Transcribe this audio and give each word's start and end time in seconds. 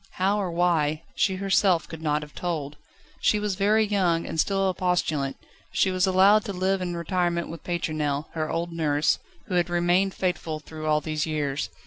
How 0.13 0.39
or 0.41 0.49
why, 0.51 1.03
she 1.13 1.35
herself 1.35 1.87
could 1.87 2.01
not 2.01 2.23
have 2.23 2.33
told. 2.33 2.75
She 3.19 3.39
was 3.39 3.53
very 3.53 3.85
young, 3.85 4.25
and 4.25 4.39
still 4.39 4.67
a 4.67 4.73
postulant; 4.73 5.37
she 5.71 5.91
was 5.91 6.07
allowed 6.07 6.43
to 6.45 6.53
live 6.53 6.81
in 6.81 6.97
retirement 6.97 7.49
with 7.49 7.63
Pétronelle, 7.63 8.25
her 8.31 8.49
old 8.49 8.71
nurse, 8.73 9.19
who 9.45 9.53
had 9.53 9.69
remained 9.69 10.15
faithful 10.15 10.59
through 10.59 10.87
all 10.87 11.01
these 11.01 11.27
years. 11.27 11.69